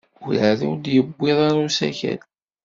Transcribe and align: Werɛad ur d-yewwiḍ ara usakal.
Werɛad 0.25 0.59
ur 0.69 0.77
d-yewwiḍ 0.77 1.37
ara 1.47 1.63
usakal. 1.67 2.19